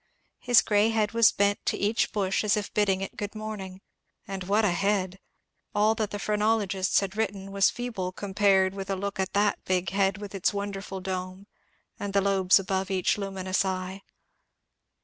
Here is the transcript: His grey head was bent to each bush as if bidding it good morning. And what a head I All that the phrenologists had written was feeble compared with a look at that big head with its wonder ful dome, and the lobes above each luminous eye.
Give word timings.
His 0.39 0.61
grey 0.61 0.89
head 0.89 1.11
was 1.11 1.31
bent 1.31 1.63
to 1.67 1.77
each 1.77 2.11
bush 2.11 2.43
as 2.43 2.57
if 2.57 2.73
bidding 2.73 3.01
it 3.01 3.15
good 3.15 3.35
morning. 3.35 3.81
And 4.27 4.43
what 4.45 4.65
a 4.65 4.71
head 4.71 5.19
I 5.75 5.79
All 5.79 5.93
that 5.93 6.09
the 6.09 6.17
phrenologists 6.17 7.01
had 7.01 7.15
written 7.15 7.51
was 7.51 7.69
feeble 7.69 8.11
compared 8.11 8.73
with 8.73 8.89
a 8.89 8.95
look 8.95 9.19
at 9.19 9.33
that 9.33 9.63
big 9.63 9.91
head 9.91 10.17
with 10.17 10.33
its 10.33 10.55
wonder 10.55 10.81
ful 10.81 11.01
dome, 11.01 11.45
and 11.99 12.13
the 12.13 12.21
lobes 12.21 12.57
above 12.57 12.89
each 12.89 13.19
luminous 13.19 13.63
eye. 13.63 14.01